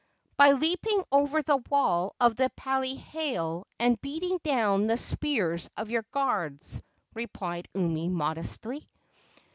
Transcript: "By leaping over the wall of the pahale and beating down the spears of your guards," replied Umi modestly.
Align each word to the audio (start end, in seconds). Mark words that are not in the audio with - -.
"By 0.35 0.53
leaping 0.53 1.03
over 1.11 1.43
the 1.43 1.61
wall 1.69 2.15
of 2.19 2.35
the 2.35 2.49
pahale 2.57 3.65
and 3.77 4.01
beating 4.01 4.39
down 4.43 4.87
the 4.87 4.97
spears 4.97 5.69
of 5.77 5.91
your 5.91 6.07
guards," 6.11 6.81
replied 7.13 7.67
Umi 7.75 8.09
modestly. 8.09 8.87